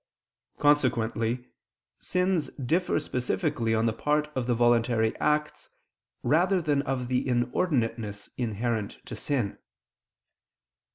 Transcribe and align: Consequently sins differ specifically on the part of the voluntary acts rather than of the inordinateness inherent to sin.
Consequently 0.57 1.47
sins 1.99 2.47
differ 2.53 2.99
specifically 2.99 3.75
on 3.75 3.85
the 3.85 3.93
part 3.93 4.35
of 4.35 4.47
the 4.47 4.55
voluntary 4.55 5.15
acts 5.17 5.69
rather 6.23 6.59
than 6.59 6.81
of 6.81 7.07
the 7.07 7.23
inordinateness 7.25 8.29
inherent 8.35 8.97
to 9.05 9.15
sin. 9.15 9.59